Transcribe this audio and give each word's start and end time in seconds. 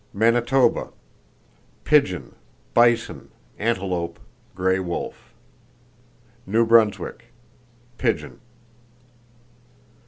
Manitoba: 0.13 0.87
Pigeon; 1.83 2.33
bison, 2.73 3.29
antelope, 3.59 4.19
gray 4.55 4.79
wolf. 4.79 5.31
New 6.47 6.65
Brunswick: 6.65 7.25
Pigeon. 7.99 8.39